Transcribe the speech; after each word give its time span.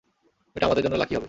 এটা 0.55 0.65
আমাদের 0.65 0.83
জন্য 0.83 0.95
লাকি 0.95 1.13
হবে। 1.15 1.19